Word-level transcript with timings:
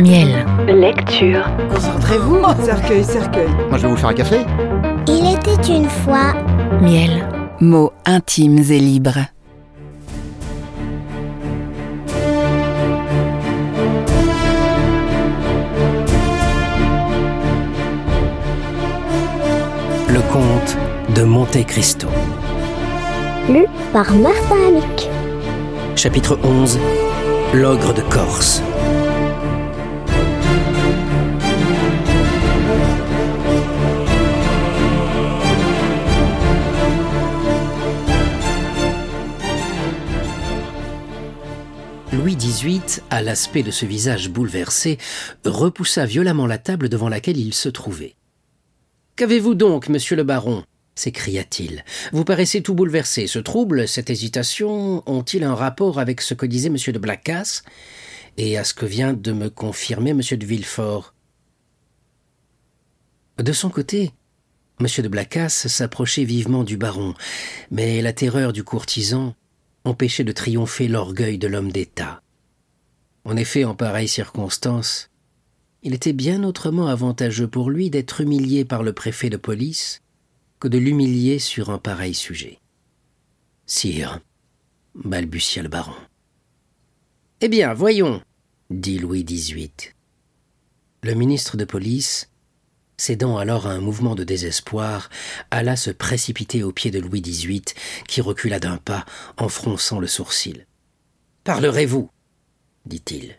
Miel. 0.00 0.46
Lecture. 0.66 1.44
Concentrez-vous, 1.68 2.40
cercueil, 2.64 3.04
cercueil. 3.04 3.48
Moi, 3.68 3.76
je 3.76 3.82
vais 3.82 3.88
vous 3.88 3.96
faire 3.98 4.08
un 4.08 4.14
café. 4.14 4.38
Il 5.06 5.36
était 5.36 5.76
une 5.76 5.90
fois. 5.90 6.32
Miel. 6.80 7.28
Mots 7.60 7.92
intimes 8.06 8.60
et 8.70 8.78
libres. 8.78 9.18
Le 20.08 20.20
comte 20.32 20.78
de 21.14 21.24
Monte 21.24 21.66
Cristo. 21.66 22.08
Lu 23.50 23.66
par 23.92 24.10
Martin 24.14 24.56
Amic. 24.68 25.10
Chapitre 25.94 26.38
11. 26.42 26.78
L'ogre 27.52 27.92
de 27.92 28.00
Corse. 28.02 28.62
Louis 42.12 42.34
XVIII, 42.34 42.80
à 43.10 43.22
l'aspect 43.22 43.62
de 43.62 43.70
ce 43.70 43.86
visage 43.86 44.30
bouleversé, 44.30 44.98
repoussa 45.44 46.06
violemment 46.06 46.48
la 46.48 46.58
table 46.58 46.88
devant 46.88 47.08
laquelle 47.08 47.36
il 47.36 47.54
se 47.54 47.68
trouvait. 47.68 48.16
Qu'avez-vous 49.14 49.54
donc, 49.54 49.88
monsieur 49.88 50.16
le 50.16 50.24
baron? 50.24 50.64
s'écria-t-il. 50.96 51.84
Vous 52.12 52.24
paraissez 52.24 52.62
tout 52.62 52.74
bouleversé. 52.74 53.28
Ce 53.28 53.38
trouble, 53.38 53.86
cette 53.86 54.10
hésitation, 54.10 55.08
ont-ils 55.08 55.44
un 55.44 55.54
rapport 55.54 56.00
avec 56.00 56.20
ce 56.20 56.34
que 56.34 56.46
disait 56.46 56.68
monsieur 56.68 56.92
de 56.92 56.98
Blacas? 56.98 57.62
Et 58.36 58.58
à 58.58 58.64
ce 58.64 58.74
que 58.74 58.86
vient 58.86 59.12
de 59.12 59.32
me 59.32 59.48
confirmer 59.48 60.12
monsieur 60.12 60.36
de 60.36 60.44
Villefort 60.44 61.14
De 63.38 63.52
son 63.52 63.70
côté, 63.70 64.10
monsieur 64.80 65.02
de 65.04 65.08
Blacas 65.08 65.48
s'approchait 65.48 66.24
vivement 66.24 66.64
du 66.64 66.76
baron, 66.76 67.14
mais 67.70 68.02
la 68.02 68.12
terreur 68.12 68.52
du 68.52 68.64
courtisan 68.64 69.34
empêchait 69.84 70.24
de 70.24 70.32
triompher 70.32 70.88
l'orgueil 70.88 71.38
de 71.38 71.48
l'homme 71.48 71.72
d'État. 71.72 72.22
En 73.24 73.36
effet, 73.36 73.64
en 73.64 73.74
pareille 73.74 74.08
circonstance, 74.08 75.10
il 75.82 75.94
était 75.94 76.12
bien 76.12 76.44
autrement 76.44 76.88
avantageux 76.88 77.48
pour 77.48 77.70
lui 77.70 77.90
d'être 77.90 78.20
humilié 78.20 78.64
par 78.64 78.82
le 78.82 78.92
préfet 78.92 79.30
de 79.30 79.36
police 79.36 80.02
que 80.58 80.68
de 80.68 80.78
l'humilier 80.78 81.38
sur 81.38 81.70
un 81.70 81.78
pareil 81.78 82.14
sujet. 82.14 82.58
Sire, 83.66 84.20
balbutia 84.94 85.62
le 85.62 85.68
baron. 85.68 85.94
Eh 87.40 87.48
bien, 87.48 87.72
voyons, 87.72 88.22
dit 88.68 88.98
Louis 88.98 89.24
XVIII. 89.24 89.70
Le 91.02 91.14
ministre 91.14 91.56
de 91.56 91.64
police, 91.64 92.29
cédant 93.00 93.38
alors 93.38 93.66
à 93.66 93.72
un 93.72 93.80
mouvement 93.80 94.14
de 94.14 94.24
désespoir, 94.24 95.08
alla 95.50 95.76
se 95.76 95.90
précipiter 95.90 96.62
aux 96.62 96.70
pieds 96.70 96.90
de 96.90 97.00
Louis 97.00 97.22
XVIII, 97.22 97.64
qui 98.06 98.20
recula 98.20 98.60
d'un 98.60 98.76
pas 98.76 99.06
en 99.38 99.48
fronçant 99.48 99.98
le 99.98 100.06
sourcil. 100.06 100.66
Parlerez-vous 101.44 102.10
dit-il. 102.84 103.36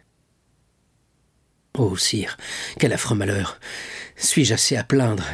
Oh, 1.77 1.95
sire, 1.95 2.37
quel 2.79 2.91
affreux 2.93 3.15
malheur. 3.15 3.59
Suis-je 4.15 4.53
assez 4.53 4.75
à 4.75 4.83
plaindre? 4.83 5.25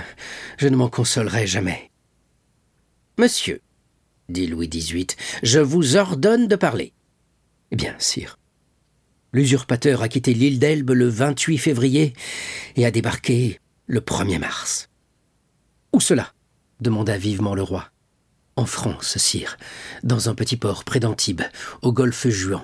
Je 0.58 0.68
ne 0.68 0.76
m'en 0.76 0.90
consolerai 0.90 1.48
jamais. 1.48 1.92
Monsieur, 3.18 3.62
dit 4.30 4.48
Louis 4.48 4.68
XVIII, 4.68 5.08
je 5.44 5.60
vous 5.60 5.96
ordonne 5.96 6.48
de 6.48 6.56
parler. 6.56 6.94
Eh 7.72 7.76
bien, 7.76 7.96
sire. 7.98 8.38
L'usurpateur 9.34 10.02
a 10.02 10.10
quitté 10.10 10.34
l'île 10.34 10.60
d'Elbe 10.60 10.92
le 10.92 11.08
28 11.08 11.58
février 11.58 12.14
et 12.76 12.86
a 12.86 12.92
débarqué 12.92 13.60
le 13.88 14.02
1er 14.02 14.40
mars. 14.40 14.90
Où 15.94 16.02
cela? 16.02 16.34
demanda 16.82 17.18
vivement 17.18 17.56
le 17.56 17.64
roi. 17.64 17.90
En 18.58 18.66
France, 18.66 19.18
sire, 19.18 19.58
dans 20.04 20.30
un 20.30 20.36
petit 20.36 20.58
port 20.58 20.84
près 20.84 21.00
d'Antibes, 21.00 21.44
au 21.82 21.94
golfe 21.94 22.28
Juan. 22.28 22.62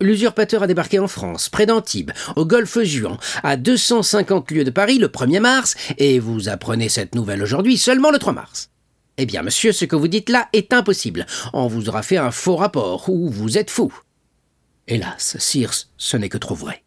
L'usurpateur 0.00 0.64
a 0.64 0.66
débarqué 0.66 0.98
en 0.98 1.06
France, 1.06 1.48
près 1.48 1.66
d'Antibes, 1.66 2.10
au 2.34 2.44
golfe 2.44 2.82
Juan, 2.82 3.16
à 3.44 3.56
250 3.56 4.50
lieues 4.50 4.64
de 4.64 4.70
Paris 4.70 4.98
le 4.98 5.08
1er 5.08 5.40
mars, 5.40 5.76
et 5.98 6.18
vous 6.18 6.48
apprenez 6.48 6.88
cette 6.88 7.14
nouvelle 7.14 7.42
aujourd'hui 7.42 7.78
seulement 7.78 8.10
le 8.10 8.18
3 8.18 8.32
mars. 8.32 8.70
Eh 9.18 9.26
bien, 9.26 9.42
monsieur, 9.42 9.72
ce 9.72 9.84
que 9.84 9.96
vous 9.96 10.08
dites 10.08 10.30
là 10.30 10.48
est 10.52 10.72
impossible. 10.72 11.26
On 11.52 11.68
vous 11.68 11.88
aura 11.88 12.02
fait 12.02 12.16
un 12.16 12.32
faux 12.32 12.56
rapport, 12.56 13.08
ou 13.08 13.30
vous 13.30 13.56
êtes 13.56 13.70
fou. 13.70 13.92
Hélas, 14.88 15.36
sire, 15.38 15.72
ce 15.96 16.16
n'est 16.16 16.30
que 16.30 16.38
trop 16.38 16.54
vrai. 16.54 16.82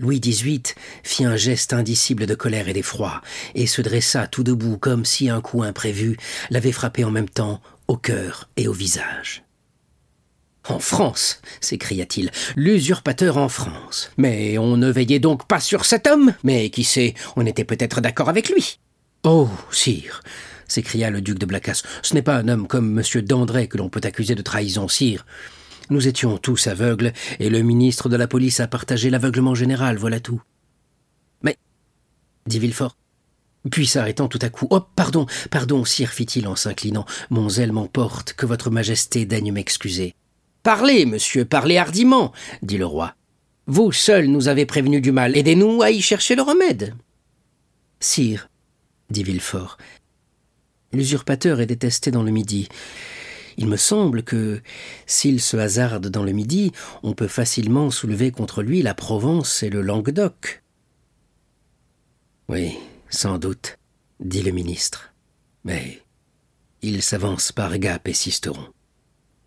Louis 0.00 0.20
XVIII 0.20 0.62
fit 1.02 1.24
un 1.24 1.36
geste 1.36 1.72
indicible 1.72 2.26
de 2.26 2.34
colère 2.34 2.68
et 2.68 2.72
d'effroi, 2.72 3.20
et 3.54 3.66
se 3.66 3.82
dressa 3.82 4.26
tout 4.26 4.42
debout 4.42 4.78
comme 4.78 5.04
si 5.04 5.28
un 5.28 5.40
coup 5.40 5.62
imprévu 5.62 6.16
l'avait 6.50 6.72
frappé 6.72 7.04
en 7.04 7.10
même 7.10 7.28
temps 7.28 7.60
au 7.88 7.96
cœur 7.96 8.48
et 8.56 8.66
au 8.68 8.72
visage. 8.72 9.44
En 10.68 10.78
France, 10.78 11.40
s'écria-t-il, 11.60 12.30
l'usurpateur 12.54 13.38
en 13.38 13.48
France. 13.48 14.10
Mais 14.16 14.58
on 14.58 14.76
ne 14.76 14.90
veillait 14.90 15.18
donc 15.18 15.46
pas 15.46 15.60
sur 15.60 15.84
cet 15.84 16.06
homme 16.06 16.34
Mais 16.44 16.70
qui 16.70 16.84
sait, 16.84 17.14
on 17.36 17.46
était 17.46 17.64
peut-être 17.64 18.00
d'accord 18.00 18.28
avec 18.28 18.50
lui. 18.50 18.78
Oh, 19.24 19.48
sire, 19.70 20.22
s'écria 20.68 21.10
le 21.10 21.20
duc 21.20 21.38
de 21.38 21.46
Blacas, 21.46 21.82
ce 22.02 22.14
n'est 22.14 22.22
pas 22.22 22.36
un 22.36 22.48
homme 22.48 22.68
comme 22.68 22.98
M. 22.98 23.22
d'André 23.22 23.68
que 23.68 23.78
l'on 23.78 23.88
peut 23.88 24.00
accuser 24.04 24.34
de 24.34 24.42
trahison, 24.42 24.88
sire. 24.88 25.26
Nous 25.90 26.06
étions 26.06 26.38
tous 26.38 26.68
aveugles, 26.68 27.12
et 27.40 27.50
le 27.50 27.62
ministre 27.62 28.08
de 28.08 28.16
la 28.16 28.28
police 28.28 28.60
a 28.60 28.68
partagé 28.68 29.10
l'aveuglement 29.10 29.54
général, 29.54 29.96
voilà 29.96 30.20
tout. 30.20 30.40
Mais, 31.42 31.58
dit 32.46 32.60
Villefort, 32.60 32.96
puis 33.70 33.86
s'arrêtant 33.86 34.28
tout 34.28 34.38
à 34.40 34.48
coup. 34.48 34.68
Oh, 34.70 34.80
pardon, 34.80 35.26
pardon, 35.50 35.84
sire, 35.84 36.10
fit-il 36.10 36.46
en 36.48 36.56
s'inclinant. 36.56 37.04
Mon 37.28 37.48
zèle 37.48 37.72
m'emporte, 37.72 38.32
que 38.32 38.46
votre 38.46 38.70
majesté 38.70 39.26
daigne 39.26 39.52
m'excuser. 39.52 40.14
Parlez, 40.62 41.04
monsieur, 41.06 41.44
parlez 41.44 41.76
hardiment, 41.76 42.32
dit 42.62 42.78
le 42.78 42.86
roi. 42.86 43.14
Vous 43.66 43.92
seul 43.92 44.26
nous 44.26 44.48
avez 44.48 44.66
prévenu 44.66 45.00
du 45.00 45.12
mal, 45.12 45.36
aidez-nous 45.36 45.82
à 45.82 45.90
y 45.90 46.00
chercher 46.00 46.36
le 46.36 46.42
remède. 46.42 46.94
Sire, 47.98 48.48
dit 49.10 49.22
Villefort, 49.22 49.76
l'usurpateur 50.92 51.60
est 51.60 51.66
détesté 51.66 52.10
dans 52.10 52.22
le 52.22 52.30
Midi. 52.30 52.68
Il 53.60 53.68
me 53.68 53.76
semble 53.76 54.22
que, 54.22 54.62
s'il 55.04 55.38
se 55.38 55.58
hasarde 55.58 56.06
dans 56.06 56.22
le 56.22 56.32
Midi, 56.32 56.72
on 57.02 57.12
peut 57.12 57.28
facilement 57.28 57.90
soulever 57.90 58.30
contre 58.30 58.62
lui 58.62 58.80
la 58.80 58.94
Provence 58.94 59.62
et 59.62 59.68
le 59.68 59.82
Languedoc. 59.82 60.62
Oui, 62.48 62.78
sans 63.10 63.36
doute, 63.36 63.76
dit 64.18 64.40
le 64.40 64.50
ministre. 64.50 65.12
Mais 65.64 66.00
il 66.80 67.02
s'avance 67.02 67.52
par 67.52 67.76
Gap 67.76 68.08
et 68.08 68.14
Sisteron. 68.14 68.66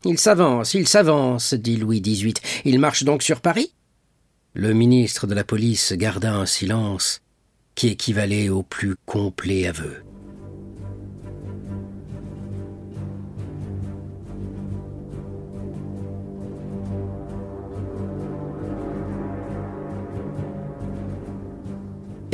Il 0.06 0.19
s'avance, 0.19 0.75
il 0.75 0.88
s'avance, 0.88 1.56
dit 1.56 1.78
Louis 1.78 2.00
XVIII. 2.00 2.35
Il 2.66 2.78
marche 2.78 3.03
donc 3.06 3.23
sur 3.23 3.41
Paris? 3.41 3.73
Le 4.53 4.73
ministre 4.73 5.25
de 5.25 5.34
la 5.34 5.44
police 5.44 5.91
garda 5.94 6.35
un 6.35 6.46
silence 6.46 7.23
qui 7.73 7.88
équivalait 7.88 8.50
au 8.50 8.62
plus 8.62 8.96
complet 9.07 9.66
aveu. 9.66 10.03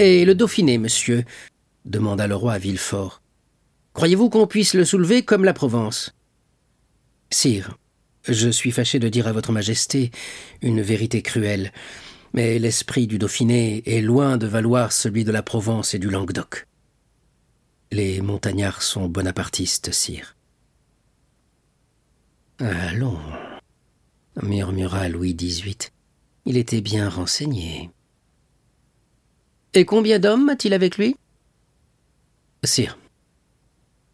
Et 0.02 0.24
le 0.24 0.34
Dauphiné, 0.34 0.78
monsieur 0.78 1.26
demanda 1.84 2.26
le 2.26 2.34
roi 2.34 2.54
à 2.54 2.58
Villefort. 2.58 3.22
Croyez-vous 3.92 4.30
qu'on 4.30 4.48
puisse 4.48 4.74
le 4.74 4.86
soulever 4.86 5.24
comme 5.24 5.44
la 5.44 5.54
Provence? 5.54 6.16
Sire, 7.32 7.78
je 8.24 8.48
suis 8.48 8.72
fâché 8.72 9.00
de 9.00 9.10
dire 9.10 9.28
à 9.28 9.34
votre 9.34 9.52
majesté 9.52 10.12
une 10.62 10.82
vérité 10.82 11.22
cruelle, 11.22 11.74
mais 12.32 12.60
l'esprit 12.60 13.08
du 13.08 13.18
Dauphiné 13.18 13.84
est 13.86 14.00
loin 14.00 14.38
de 14.38 14.48
valoir 14.48 14.94
celui 14.94 15.26
de 15.26 15.34
la 15.34 15.44
Provence 15.44 15.94
et 15.94 16.00
du 16.00 16.10
Languedoc. 16.10 16.66
Les 17.92 18.22
montagnards 18.22 18.84
sont 18.84 19.10
bonapartistes, 19.10 19.92
sire. 19.92 20.38
Allons, 22.60 23.20
murmura 24.42 25.10
Louis 25.10 25.36
XVIII. 25.36 25.90
Il 26.46 26.56
était 26.56 26.80
bien 26.80 27.10
renseigné. 27.10 27.90
Et 29.80 29.86
combien 29.86 30.20
d'hommes 30.20 30.50
a-t-il 30.50 30.74
avec 30.74 30.98
lui? 30.98 31.16
Sire, 32.66 32.98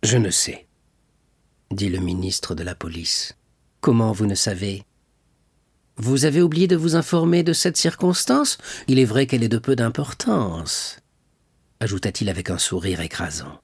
je 0.04 0.18
ne 0.18 0.30
sais, 0.30 0.68
dit 1.72 1.90
le 1.90 1.98
ministre 1.98 2.54
de 2.54 2.62
la 2.62 2.76
police. 2.76 3.36
Comment 3.82 4.12
vous 4.12 4.28
ne 4.28 4.36
savez? 4.36 4.84
Vous 5.98 6.26
avez 6.26 6.44
oublié 6.44 6.68
de 6.68 6.76
vous 6.76 6.96
informer 6.96 7.42
de 7.42 7.52
cette 7.52 7.78
circonstance? 7.78 8.60
Il 8.88 9.00
est 9.00 9.06
vrai 9.06 9.26
qu'elle 9.26 9.42
est 9.42 9.48
de 9.48 9.58
peu 9.58 9.76
d'importance, 9.76 11.00
ajouta-t-il 11.80 12.30
avec 12.30 12.52
un 12.52 12.60
sourire 12.60 13.02
écrasant. 13.02 13.60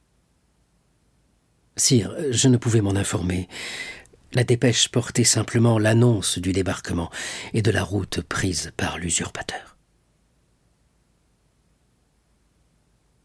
Sire, 1.75 2.15
je 2.31 2.47
ne 2.47 2.57
pouvais 2.57 2.81
m'en 2.81 2.95
informer. 2.95 3.47
La 4.33 4.43
dépêche 4.43 4.89
portait 4.89 5.23
simplement 5.23 5.77
l'annonce 5.77 6.39
du 6.39 6.51
débarquement 6.51 7.11
et 7.53 7.61
de 7.61 7.69
la 7.69 7.83
route 7.83 8.21
prise 8.21 8.71
par 8.75 8.97
l'usurpateur. 8.97 9.70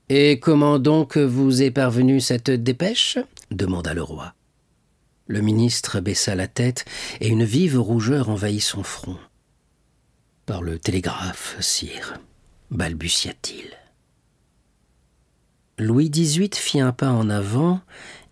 Et 0.08 0.38
comment 0.38 0.78
donc 0.78 1.16
vous 1.16 1.62
est 1.62 1.72
parvenue 1.72 2.20
cette 2.20 2.50
dépêche? 2.50 3.18
demanda 3.50 3.92
le 3.92 4.02
roi. 4.02 4.34
Le 5.26 5.40
ministre 5.40 5.98
baissa 6.00 6.36
la 6.36 6.46
tête 6.46 6.84
et 7.20 7.28
une 7.28 7.44
vive 7.44 7.80
rougeur 7.80 8.28
envahit 8.28 8.62
son 8.62 8.84
front. 8.84 9.18
Par 10.46 10.62
le 10.62 10.78
télégraphe, 10.78 11.56
sire, 11.60 12.20
balbutia-t-il. 12.70 13.70
Louis 15.78 16.08
XVIII 16.08 16.50
fit 16.54 16.80
un 16.80 16.92
pas 16.92 17.10
en 17.10 17.28
avant 17.28 17.80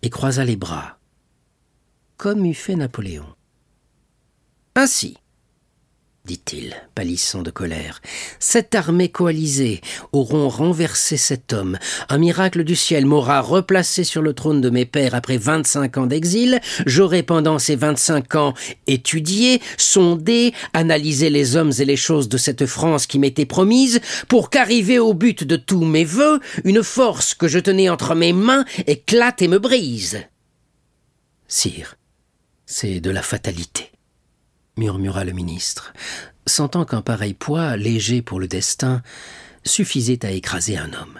et 0.01 0.09
croisa 0.09 0.45
les 0.45 0.55
bras, 0.55 0.97
comme 2.15 2.45
eût 2.45 2.53
fait 2.53 2.75
Napoléon. 2.75 3.27
Ainsi, 4.75 5.17
dit-il, 6.25 6.75
pâlissant 6.95 7.41
de 7.41 7.51
colère. 7.51 8.01
Cette 8.39 8.75
armée 8.75 9.09
coalisée 9.09 9.81
auront 10.11 10.49
renversé 10.49 11.17
cet 11.17 11.53
homme. 11.53 11.77
Un 12.09 12.17
miracle 12.17 12.63
du 12.63 12.75
ciel 12.75 13.05
m'aura 13.05 13.41
replacé 13.41 14.03
sur 14.03 14.21
le 14.21 14.33
trône 14.33 14.61
de 14.61 14.69
mes 14.69 14.85
pères 14.85 15.15
après 15.15 15.37
vingt-cinq 15.37 15.97
ans 15.97 16.07
d'exil. 16.07 16.59
J'aurai 16.85 17.23
pendant 17.23 17.59
ces 17.59 17.75
vingt-cinq 17.75 18.35
ans 18.35 18.53
étudié, 18.87 19.61
sondé, 19.77 20.53
analysé 20.73 21.29
les 21.29 21.55
hommes 21.55 21.71
et 21.77 21.85
les 21.85 21.97
choses 21.97 22.29
de 22.29 22.37
cette 22.37 22.65
France 22.65 23.07
qui 23.07 23.19
m'était 23.19 23.45
promise, 23.45 24.01
pour 24.27 24.49
qu'arrivé 24.49 24.99
au 24.99 25.13
but 25.13 25.43
de 25.43 25.55
tous 25.55 25.85
mes 25.85 26.05
vœux, 26.05 26.39
une 26.63 26.83
force 26.83 27.33
que 27.33 27.47
je 27.47 27.59
tenais 27.59 27.89
entre 27.89 28.15
mes 28.15 28.33
mains 28.33 28.65
éclate 28.87 29.41
et 29.41 29.47
me 29.47 29.59
brise. 29.59 30.23
Sire, 31.47 31.95
c'est 32.65 32.99
de 32.99 33.11
la 33.11 33.21
fatalité 33.21 33.91
murmura 34.77 35.23
le 35.23 35.31
ministre, 35.31 35.93
sentant 36.45 36.85
qu'un 36.85 37.01
pareil 37.01 37.33
poids, 37.33 37.77
léger 37.77 38.21
pour 38.21 38.39
le 38.39 38.47
destin, 38.47 39.01
suffisait 39.63 40.25
à 40.25 40.31
écraser 40.31 40.77
un 40.77 40.93
homme. 40.93 41.19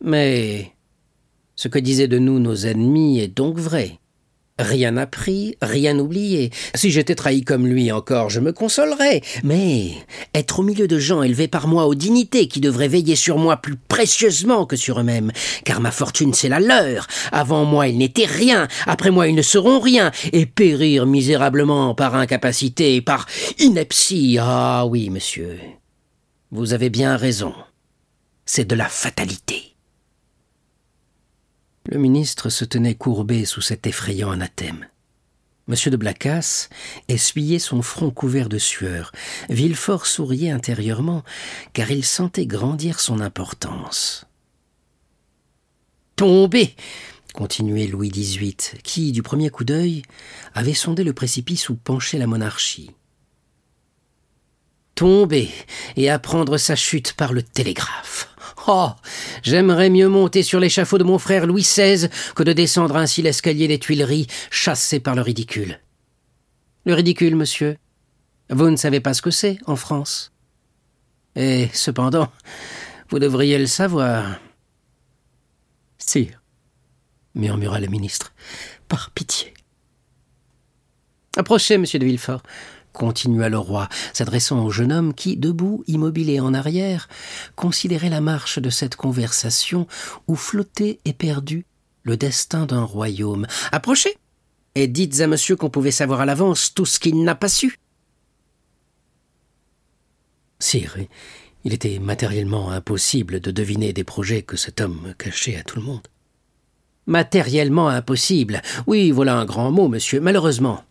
Mais 0.00 0.74
ce 1.56 1.68
que 1.68 1.78
disaient 1.78 2.08
de 2.08 2.18
nous 2.18 2.38
nos 2.38 2.66
ennemis 2.66 3.20
est 3.20 3.28
donc 3.28 3.58
vrai. 3.58 3.98
Rien 4.60 4.96
appris, 4.96 5.56
rien 5.60 5.98
oublié. 5.98 6.50
Si 6.76 6.92
j'étais 6.92 7.16
trahi 7.16 7.42
comme 7.42 7.66
lui 7.66 7.90
encore, 7.90 8.30
je 8.30 8.38
me 8.38 8.52
consolerais. 8.52 9.20
Mais 9.42 9.94
être 10.32 10.60
au 10.60 10.62
milieu 10.62 10.86
de 10.86 10.96
gens 10.96 11.24
élevés 11.24 11.48
par 11.48 11.66
moi 11.66 11.88
aux 11.88 11.96
dignités 11.96 12.46
qui 12.46 12.60
devraient 12.60 12.86
veiller 12.86 13.16
sur 13.16 13.36
moi 13.36 13.56
plus 13.56 13.74
précieusement 13.74 14.64
que 14.64 14.76
sur 14.76 15.00
eux-mêmes, 15.00 15.32
car 15.64 15.80
ma 15.80 15.90
fortune 15.90 16.34
c'est 16.34 16.48
la 16.48 16.60
leur. 16.60 17.08
Avant 17.32 17.64
moi 17.64 17.88
ils 17.88 17.98
n'étaient 17.98 18.26
rien, 18.26 18.68
après 18.86 19.10
moi 19.10 19.26
ils 19.26 19.34
ne 19.34 19.42
seront 19.42 19.80
rien, 19.80 20.12
et 20.32 20.46
périr 20.46 21.04
misérablement 21.04 21.96
par 21.96 22.14
incapacité, 22.14 23.00
par 23.00 23.26
ineptie. 23.58 24.38
Ah 24.40 24.86
oui, 24.86 25.10
monsieur. 25.10 25.58
Vous 26.52 26.74
avez 26.74 26.90
bien 26.90 27.16
raison. 27.16 27.54
C'est 28.46 28.68
de 28.68 28.76
la 28.76 28.88
fatalité. 28.88 29.73
Le 31.86 31.98
ministre 31.98 32.48
se 32.48 32.64
tenait 32.64 32.94
courbé 32.94 33.44
sous 33.44 33.60
cet 33.60 33.86
effrayant 33.86 34.30
anathème. 34.30 34.86
Monsieur 35.66 35.90
de 35.90 35.96
Blacas 35.96 36.68
essuyait 37.08 37.58
son 37.58 37.82
front 37.82 38.10
couvert 38.10 38.48
de 38.48 38.58
sueur. 38.58 39.12
Villefort 39.48 40.06
souriait 40.06 40.50
intérieurement, 40.50 41.24
car 41.72 41.90
il 41.90 42.04
sentait 42.04 42.46
grandir 42.46 43.00
son 43.00 43.20
importance. 43.20 44.26
Tombé 46.16 46.74
continuait 47.34 47.86
Louis 47.86 48.10
XVIII, 48.10 48.80
qui, 48.82 49.12
du 49.12 49.22
premier 49.22 49.50
coup 49.50 49.64
d'œil, 49.64 50.02
avait 50.54 50.74
sondé 50.74 51.02
le 51.02 51.12
précipice 51.12 51.68
où 51.68 51.74
penchait 51.74 52.18
la 52.18 52.26
monarchie. 52.26 52.92
Tomber 54.94 55.50
et 55.96 56.08
apprendre 56.08 56.56
sa 56.56 56.76
chute 56.76 57.14
par 57.14 57.32
le 57.32 57.42
télégraphe. 57.42 58.33
Oh. 58.66 58.90
J'aimerais 59.42 59.90
mieux 59.90 60.08
monter 60.08 60.42
sur 60.42 60.60
l'échafaud 60.60 60.98
de 60.98 61.04
mon 61.04 61.18
frère 61.18 61.46
Louis 61.46 61.62
XVI 61.62 62.08
que 62.34 62.42
de 62.42 62.52
descendre 62.52 62.96
ainsi 62.96 63.22
l'escalier 63.22 63.68
des 63.68 63.78
Tuileries, 63.78 64.26
chassé 64.50 65.00
par 65.00 65.14
le 65.14 65.22
ridicule. 65.22 65.80
Le 66.86 66.94
ridicule, 66.94 67.36
monsieur. 67.36 67.76
Vous 68.50 68.70
ne 68.70 68.76
savez 68.76 69.00
pas 69.00 69.14
ce 69.14 69.22
que 69.22 69.30
c'est 69.30 69.58
en 69.66 69.76
France. 69.76 70.32
Et 71.36 71.68
cependant, 71.72 72.28
vous 73.10 73.18
devriez 73.18 73.58
le 73.58 73.66
savoir. 73.66 74.38
Sire, 75.98 76.42
murmura 77.34 77.80
le 77.80 77.86
ministre, 77.86 78.32
par 78.88 79.10
pitié. 79.10 79.54
Approchez, 81.36 81.78
monsieur 81.78 81.98
de 81.98 82.04
Villefort 82.04 82.42
continua 82.94 83.50
le 83.50 83.58
roi, 83.58 83.90
s'adressant 84.14 84.64
au 84.64 84.70
jeune 84.70 84.92
homme 84.92 85.12
qui, 85.12 85.36
debout, 85.36 85.84
immobile 85.86 86.40
en 86.40 86.54
arrière, 86.54 87.08
considérait 87.56 88.08
la 88.08 88.22
marche 88.22 88.58
de 88.58 88.70
cette 88.70 88.96
conversation 88.96 89.86
où 90.26 90.36
flottait 90.36 91.00
éperdu 91.04 91.66
le 92.04 92.16
destin 92.16 92.64
d'un 92.64 92.84
royaume. 92.84 93.46
Approchez 93.72 94.16
et 94.74 94.86
dites 94.86 95.20
à 95.20 95.26
monsieur 95.26 95.56
qu'on 95.56 95.70
pouvait 95.70 95.90
savoir 95.90 96.20
à 96.20 96.26
l'avance 96.26 96.72
tout 96.72 96.86
ce 96.86 96.98
qu'il 96.98 97.22
n'a 97.22 97.34
pas 97.34 97.48
su. 97.48 97.78
Sire, 100.58 100.96
il 101.64 101.72
était 101.72 101.98
matériellement 101.98 102.70
impossible 102.70 103.40
de 103.40 103.50
deviner 103.50 103.92
des 103.92 104.04
projets 104.04 104.42
que 104.42 104.56
cet 104.56 104.80
homme 104.80 105.14
cachait 105.18 105.56
à 105.56 105.62
tout 105.62 105.76
le 105.76 105.84
monde. 105.84 106.06
Matériellement 107.06 107.88
impossible. 107.88 108.62
Oui, 108.86 109.10
voilà 109.10 109.36
un 109.36 109.44
grand 109.44 109.70
mot, 109.70 109.88
monsieur. 109.88 110.20
Malheureusement, 110.20 110.82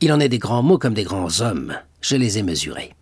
il 0.00 0.12
en 0.12 0.20
est 0.20 0.28
des 0.28 0.38
grands 0.38 0.62
mots 0.62 0.78
comme 0.78 0.94
des 0.94 1.04
grands 1.04 1.40
hommes. 1.40 1.74
Je 2.00 2.16
les 2.16 2.38
ai 2.38 2.42
mesurés. 2.42 2.94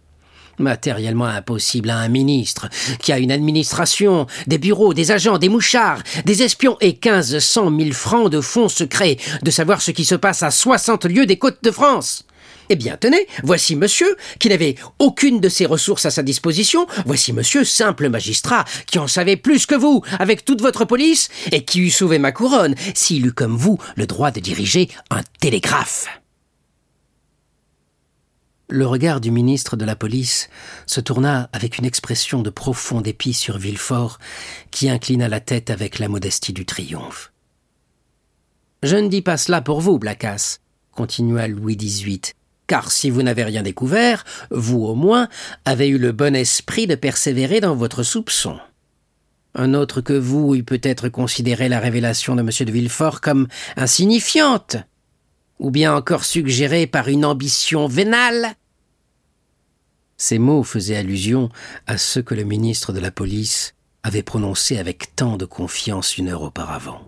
Matériellement 0.58 1.26
impossible 1.26 1.90
à 1.90 1.98
un 1.98 2.08
ministre 2.08 2.68
qui 3.00 3.12
a 3.12 3.18
une 3.18 3.30
administration, 3.30 4.26
des 4.48 4.58
bureaux, 4.58 4.92
des 4.92 5.12
agents, 5.12 5.38
des 5.38 5.48
mouchards, 5.48 6.02
des 6.24 6.42
espions 6.42 6.76
et 6.80 6.96
quinze 6.96 7.38
cent 7.38 7.70
mille 7.70 7.94
francs 7.94 8.30
de 8.30 8.40
fonds 8.40 8.68
secrets 8.68 9.18
de 9.42 9.50
savoir 9.52 9.80
ce 9.80 9.92
qui 9.92 10.04
se 10.04 10.16
passe 10.16 10.42
à 10.42 10.50
soixante 10.50 11.04
lieues 11.04 11.26
des 11.26 11.38
côtes 11.38 11.62
de 11.62 11.70
France. 11.70 12.24
Eh 12.70 12.76
bien, 12.76 12.96
tenez, 13.00 13.26
voici 13.44 13.76
monsieur, 13.76 14.16
qui 14.40 14.48
n'avait 14.48 14.74
aucune 14.98 15.40
de 15.40 15.48
ces 15.48 15.64
ressources 15.64 16.06
à 16.06 16.10
sa 16.10 16.22
disposition, 16.22 16.86
voici 17.06 17.32
monsieur, 17.32 17.64
simple 17.64 18.10
magistrat, 18.10 18.64
qui 18.86 18.98
en 18.98 19.06
savait 19.06 19.36
plus 19.36 19.64
que 19.64 19.74
vous, 19.74 20.02
avec 20.18 20.44
toute 20.44 20.60
votre 20.60 20.84
police, 20.84 21.30
et 21.50 21.64
qui 21.64 21.80
eût 21.80 21.90
sauvé 21.90 22.18
ma 22.18 22.32
couronne, 22.32 22.74
s'il 22.94 23.24
eut 23.26 23.32
comme 23.32 23.56
vous 23.56 23.78
le 23.96 24.06
droit 24.06 24.32
de 24.32 24.40
diriger 24.40 24.88
un 25.10 25.22
télégraphe. 25.40 26.08
Le 28.70 28.87
regard 28.87 29.23
du 29.23 29.31
ministre 29.31 29.76
de 29.76 29.87
la 29.87 29.97
police 29.97 30.50
se 30.87 31.01
tourna 31.01 31.48
avec 31.55 31.79
une 31.79 31.87
expression 31.87 32.43
de 32.43 32.51
profond 32.51 33.01
dépit 33.01 33.32
sur 33.32 33.56
Villefort, 33.56 34.19
qui 34.70 34.91
inclina 34.91 35.27
la 35.27 35.41
tête 35.41 35.70
avec 35.70 35.98
la 35.98 36.08
modestie 36.08 36.53
du 36.53 36.67
triomphe. 36.67 37.32
Je 38.82 38.96
ne 38.96 39.08
dis 39.08 39.22
pas 39.22 39.39
cela 39.39 39.63
pour 39.63 39.81
vous, 39.81 39.98
Blacas, 39.98 40.58
continua 40.93 41.48
Louis 41.48 41.79
XVIII, 41.79 42.20
car 42.67 42.93
si 42.93 43.08
vous 43.08 43.22
n'avez 43.22 43.44
rien 43.44 43.63
découvert, 43.63 44.25
vous 44.51 44.84
au 44.84 44.94
moins 44.94 45.29
avez 45.65 45.89
eu 45.89 45.96
le 45.96 46.13
bon 46.13 46.37
esprit 46.37 46.87
de 46.87 46.94
persévérer 46.94 47.60
dans 47.60 47.75
votre 47.75 48.03
soupçon. 48.03 48.58
Un 49.55 49.72
autre 49.72 50.03
que 50.03 50.13
vous 50.13 50.55
eût 50.55 50.63
peut-être 50.63 51.08
considéré 51.08 51.70
la 51.70 51.81
révélation 51.81 52.37
de 52.37 52.43
M. 52.43 52.51
de 52.67 52.70
Villefort 52.70 53.22
comme 53.22 53.48
insignifiante, 53.77 54.77
ou 55.58 55.70
bien 55.70 55.94
encore 55.94 56.24
suggéré 56.24 56.86
par 56.86 57.08
une 57.08 57.24
ambition 57.24 57.86
vénale 57.86 58.55
Ces 60.17 60.38
mots 60.38 60.62
faisaient 60.62 60.96
allusion 60.96 61.48
à 61.86 61.98
ceux 61.98 62.22
que 62.22 62.34
le 62.34 62.44
ministre 62.44 62.93
de 62.93 63.00
la 63.00 63.10
police 63.10 63.74
avait 64.03 64.22
prononcés 64.22 64.79
avec 64.79 65.15
tant 65.17 65.36
de 65.36 65.44
confiance 65.44 66.17
une 66.17 66.29
heure 66.29 66.43
auparavant. 66.43 67.06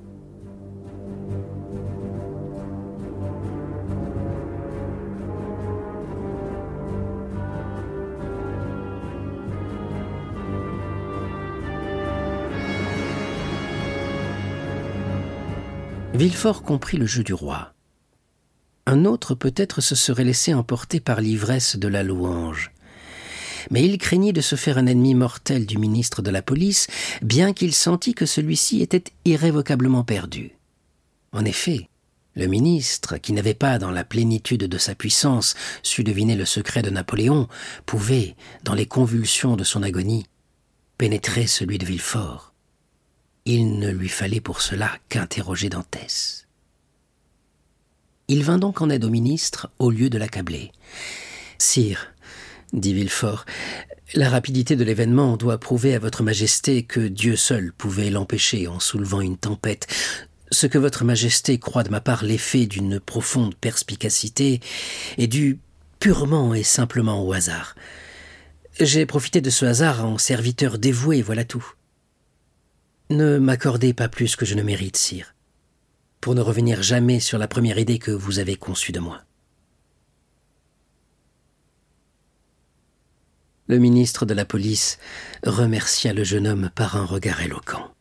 Villefort 16.12 16.62
comprit 16.62 16.98
le 16.98 17.06
jeu 17.06 17.24
du 17.24 17.32
roi. 17.32 17.72
Un 18.90 19.04
autre 19.04 19.36
peut-être 19.36 19.80
se 19.80 19.94
serait 19.94 20.24
laissé 20.24 20.52
emporter 20.52 20.98
par 20.98 21.20
l'ivresse 21.20 21.76
de 21.76 21.86
la 21.86 22.02
louange. 22.02 22.72
Mais 23.70 23.84
il 23.84 23.98
craignit 23.98 24.34
de 24.34 24.40
se 24.40 24.56
faire 24.56 24.78
un 24.78 24.86
ennemi 24.86 25.14
mortel 25.14 25.64
du 25.64 25.78
ministre 25.78 26.22
de 26.22 26.30
la 26.32 26.42
police, 26.42 26.88
bien 27.22 27.52
qu'il 27.52 27.72
sentît 27.72 28.14
que 28.14 28.26
celui-ci 28.26 28.82
était 28.82 29.04
irrévocablement 29.24 30.02
perdu. 30.02 30.56
En 31.30 31.44
effet, 31.44 31.88
le 32.34 32.48
ministre, 32.48 33.16
qui 33.18 33.32
n'avait 33.32 33.54
pas, 33.54 33.78
dans 33.78 33.92
la 33.92 34.02
plénitude 34.02 34.64
de 34.64 34.78
sa 34.78 34.96
puissance, 34.96 35.54
su 35.84 36.02
deviner 36.02 36.34
le 36.34 36.44
secret 36.44 36.82
de 36.82 36.90
Napoléon, 36.90 37.46
pouvait, 37.86 38.34
dans 38.64 38.74
les 38.74 38.86
convulsions 38.86 39.54
de 39.54 39.62
son 39.62 39.84
agonie, 39.84 40.26
pénétrer 40.98 41.46
celui 41.46 41.78
de 41.78 41.86
Villefort. 41.86 42.54
Il 43.44 43.78
ne 43.78 43.92
lui 43.92 44.08
fallait 44.08 44.40
pour 44.40 44.60
cela 44.60 44.90
qu'interroger 45.08 45.68
Dantès. 45.68 46.48
Il 48.30 48.44
vint 48.44 48.58
donc 48.58 48.80
en 48.80 48.90
aide 48.90 49.04
au 49.04 49.10
ministre 49.10 49.72
au 49.80 49.90
lieu 49.90 50.08
de 50.08 50.16
l'accabler. 50.16 50.70
Sire, 51.58 52.12
dit 52.72 52.94
Villefort, 52.94 53.44
la 54.14 54.30
rapidité 54.30 54.76
de 54.76 54.84
l'événement 54.84 55.36
doit 55.36 55.58
prouver 55.58 55.96
à 55.96 55.98
votre 55.98 56.22
majesté 56.22 56.84
que 56.84 57.00
Dieu 57.00 57.34
seul 57.34 57.72
pouvait 57.72 58.08
l'empêcher 58.08 58.68
en 58.68 58.78
soulevant 58.78 59.20
une 59.20 59.36
tempête. 59.36 59.88
Ce 60.52 60.68
que 60.68 60.78
votre 60.78 61.04
majesté 61.04 61.58
croit 61.58 61.82
de 61.82 61.90
ma 61.90 62.00
part 62.00 62.22
l'effet 62.22 62.66
d'une 62.66 63.00
profonde 63.00 63.56
perspicacité 63.56 64.60
est 65.18 65.26
dû 65.26 65.58
purement 65.98 66.54
et 66.54 66.62
simplement 66.62 67.26
au 67.26 67.32
hasard. 67.32 67.74
J'ai 68.78 69.06
profité 69.06 69.40
de 69.40 69.50
ce 69.50 69.66
hasard 69.66 70.06
en 70.06 70.18
serviteur 70.18 70.78
dévoué, 70.78 71.20
voilà 71.20 71.42
tout. 71.42 71.66
Ne 73.10 73.38
m'accordez 73.38 73.92
pas 73.92 74.08
plus 74.08 74.36
que 74.36 74.46
je 74.46 74.54
ne 74.54 74.62
mérite, 74.62 74.96
sire, 74.96 75.34
pour 76.20 76.34
ne 76.34 76.40
revenir 76.40 76.82
jamais 76.82 77.20
sur 77.20 77.38
la 77.38 77.48
première 77.48 77.78
idée 77.78 77.98
que 77.98 78.10
vous 78.10 78.38
avez 78.38 78.56
conçue 78.56 78.92
de 78.92 79.00
moi. 79.00 79.22
Le 83.66 83.78
ministre 83.78 84.26
de 84.26 84.34
la 84.34 84.44
police 84.44 84.98
remercia 85.44 86.12
le 86.12 86.24
jeune 86.24 86.48
homme 86.48 86.70
par 86.74 86.96
un 86.96 87.04
regard 87.04 87.40
éloquent. 87.40 87.94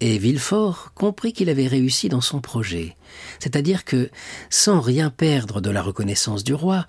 Et 0.00 0.18
Villefort 0.18 0.92
comprit 0.94 1.32
qu'il 1.32 1.48
avait 1.48 1.68
réussi 1.68 2.08
dans 2.08 2.20
son 2.20 2.40
projet, 2.40 2.96
c'est-à-dire 3.38 3.84
que, 3.84 4.10
sans 4.50 4.80
rien 4.80 5.10
perdre 5.10 5.60
de 5.60 5.70
la 5.70 5.80
reconnaissance 5.80 6.44
du 6.44 6.54
roi, 6.54 6.86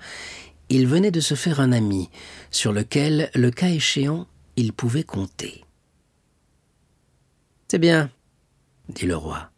il 0.70 0.88
venait 0.88 1.12
de 1.12 1.22
se 1.22 1.36
faire 1.36 1.60
un 1.60 1.72
ami, 1.72 2.10
sur 2.51 2.74
lequel, 2.74 3.29
le 3.34 3.51
cas 3.51 3.70
échéant, 3.70 4.27
il 4.55 4.74
pouvait 4.74 5.03
compter. 5.03 5.63
C'est 7.70 7.79
bien, 7.79 8.10
dit 8.89 9.05
le 9.05 9.15
roi. 9.15 9.52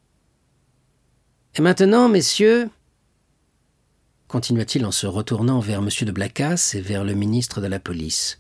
Et 1.58 1.62
maintenant, 1.62 2.10
messieurs, 2.10 2.70
continua-t-il 4.28 4.86
en 4.86 4.92
se 4.92 5.08
retournant 5.08 5.62
vers 5.62 5.80
M. 5.80 5.90
de 6.02 6.12
Blacas 6.12 6.74
et 6.74 6.82
vers 6.82 7.06
le 7.06 7.14
ministre 7.14 7.62
de 7.62 7.68
la 7.68 7.80
police, 7.80 8.38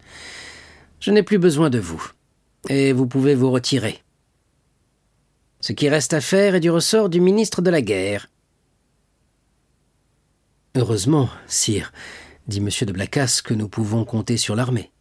je 0.99 1.11
n'ai 1.11 1.23
plus 1.23 1.37
besoin 1.37 1.69
de 1.69 1.79
vous, 1.79 2.11
et 2.67 2.91
vous 2.91 3.07
pouvez 3.07 3.33
vous 3.33 3.51
retirer. 3.51 4.01
Ce 5.61 5.71
qui 5.71 5.87
reste 5.87 6.13
à 6.13 6.19
faire 6.19 6.55
est 6.55 6.59
du 6.59 6.69
ressort 6.69 7.07
du 7.07 7.21
ministre 7.21 7.61
de 7.61 7.69
la 7.69 7.81
guerre. 7.81 8.27
Heureusement, 10.75 11.29
sire, 11.47 11.93
dit 12.47 12.57
M. 12.57 12.69
de 12.81 12.91
Blacas, 12.91 13.41
que 13.43 13.53
nous 13.53 13.69
pouvons 13.69 14.03
compter 14.03 14.35
sur 14.35 14.57
l'armée. 14.57 14.91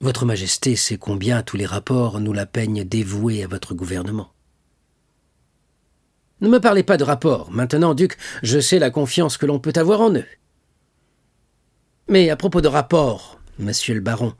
Votre 0.00 0.24
Majesté 0.24 0.76
sait 0.76 0.98
combien 0.98 1.42
tous 1.42 1.56
les 1.56 1.66
rapports 1.66 2.20
nous 2.20 2.32
la 2.32 2.46
peignent 2.46 2.84
dévouée 2.84 3.42
à 3.42 3.48
votre 3.48 3.74
gouvernement. 3.74 4.32
Ne 6.40 6.48
me 6.48 6.60
parlez 6.60 6.82
pas 6.82 6.96
de 6.96 7.04
rapports. 7.04 7.50
Maintenant, 7.50 7.94
Duc, 7.94 8.16
je 8.42 8.60
sais 8.60 8.78
la 8.78 8.90
confiance 8.90 9.36
que 9.36 9.46
l'on 9.46 9.58
peut 9.58 9.72
avoir 9.76 10.00
en 10.00 10.14
eux. 10.14 10.26
Mais 12.08 12.30
à 12.30 12.36
propos 12.36 12.60
de 12.60 12.68
rapports, 12.68 13.40
monsieur 13.58 13.94
le 13.94 14.00
baron, 14.00 14.34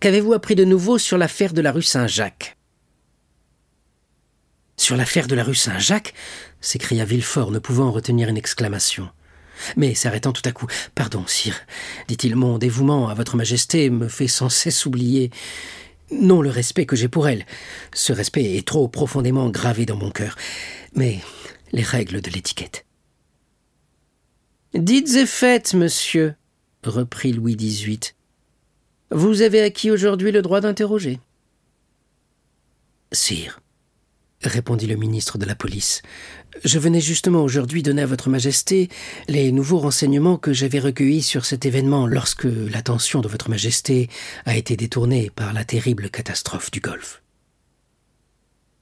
qu'avez-vous 0.00 0.32
appris 0.32 0.54
de 0.54 0.64
nouveau 0.64 0.98
sur 0.98 1.18
l'affaire 1.18 1.52
de 1.52 1.60
la 1.60 1.72
rue 1.72 1.82
Saint-Jacques? 1.82 2.56
Sur 4.76 4.96
l'affaire 4.96 5.26
de 5.26 5.34
la 5.34 5.44
rue 5.44 5.54
Saint-Jacques? 5.54 6.14
s'écria 6.60 7.04
Villefort, 7.04 7.50
ne 7.50 7.58
pouvant 7.58 7.92
retenir 7.92 8.28
une 8.28 8.38
exclamation. 8.38 9.08
Mais 9.76 9.94
s'arrêtant 9.94 10.32
tout 10.32 10.42
à 10.46 10.52
coup. 10.52 10.66
Pardon, 10.94 11.24
sire, 11.26 11.60
dit-il, 12.08 12.34
mon 12.34 12.56
dévouement 12.58 13.08
à 13.08 13.14
votre 13.14 13.36
majesté 13.36 13.90
me 13.90 14.08
fait 14.08 14.26
sans 14.26 14.48
cesse 14.48 14.86
oublier. 14.86 15.30
Non 16.10 16.42
le 16.42 16.50
respect 16.50 16.86
que 16.86 16.96
j'ai 16.96 17.08
pour 17.08 17.28
elle. 17.28 17.46
Ce 17.94 18.12
respect 18.12 18.56
est 18.56 18.66
trop 18.66 18.88
profondément 18.88 19.48
gravé 19.50 19.86
dans 19.86 19.96
mon 19.96 20.10
cœur. 20.10 20.36
Mais 20.94 21.20
les 21.72 21.82
règles 21.82 22.20
de 22.20 22.30
l'étiquette. 22.30 22.84
Dites 24.74 25.14
et 25.14 25.26
faites, 25.26 25.74
monsieur, 25.74 26.34
reprit 26.84 27.32
Louis 27.32 27.56
XVIII. 27.56 28.00
Vous 29.10 29.42
avez 29.42 29.62
acquis 29.62 29.90
aujourd'hui 29.90 30.30
le 30.30 30.42
droit 30.42 30.60
d'interroger? 30.60 31.18
Sire, 33.12 33.59
répondit 34.48 34.86
le 34.86 34.96
ministre 34.96 35.38
de 35.38 35.44
la 35.44 35.54
police. 35.54 36.02
Je 36.64 36.78
venais 36.78 37.00
justement 37.00 37.42
aujourd'hui 37.42 37.82
donner 37.82 38.02
à 38.02 38.06
votre 38.06 38.28
majesté 38.28 38.88
les 39.28 39.52
nouveaux 39.52 39.78
renseignements 39.78 40.36
que 40.36 40.52
j'avais 40.52 40.78
recueillis 40.78 41.22
sur 41.22 41.44
cet 41.44 41.66
événement 41.66 42.06
lorsque 42.06 42.44
l'attention 42.44 43.20
de 43.20 43.28
votre 43.28 43.50
majesté 43.50 44.08
a 44.46 44.56
été 44.56 44.76
détournée 44.76 45.30
par 45.30 45.52
la 45.52 45.64
terrible 45.64 46.10
catastrophe 46.10 46.70
du 46.70 46.80
Golfe. 46.80 47.22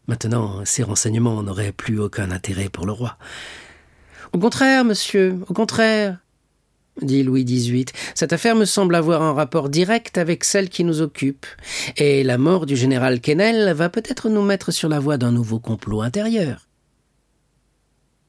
Maintenant, 0.07 0.65
ces 0.65 0.83
renseignements 0.83 1.43
n'auraient 1.43 1.73
plus 1.73 2.01
aucun 2.01 2.31
intérêt 2.31 2.71
pour 2.71 2.87
le 2.87 2.93
roi. 2.93 3.19
Au 4.33 4.39
contraire, 4.39 4.85
monsieur, 4.85 5.39
au 5.49 5.55
contraire, 5.55 6.19
dit 7.03 7.23
Louis 7.23 7.45
XVIII. 7.45 7.87
Cette 8.15 8.33
affaire 8.33 8.57
me 8.57 8.65
semble 8.65 8.95
avoir 8.95 9.23
un 9.23 9.33
rapport 9.33 9.69
direct 9.69 10.19
avec 10.19 10.45
celle 10.45 10.69
qui 10.69 10.85
nous 10.85 11.01
occupe, 11.01 11.47
et 11.97 12.25
la 12.25 12.39
mort 12.39 12.67
du 12.67 12.77
général 12.77 13.21
Quesnel 13.21 13.73
va 13.73 13.89
peut-être 13.89 14.29
nous 14.29 14.43
mettre 14.43 14.71
sur 14.71 14.89
la 14.89 14.99
voie 14.99 15.19
d'un 15.19 15.33
nouveau 15.33 15.59
complot 15.59 16.03
intérieur. 16.03 16.67